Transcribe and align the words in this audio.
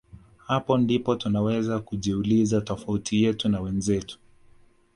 Hapo 0.47 0.77
ndipo 0.77 1.15
tunaweza 1.15 1.79
kujiuliza 1.79 2.61
tofauti 2.61 3.23
yetu 3.23 3.49
na 3.49 3.61
wenzetu 3.61 4.19